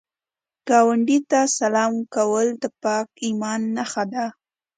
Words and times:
ګاونډي 0.69 1.17
ته 1.29 1.39
سلام 1.59 1.93
کول 2.15 2.47
د 2.61 2.65
پاک 2.83 3.07
ایمان 3.25 3.61
نښه 3.75 4.03
ده 4.13 4.25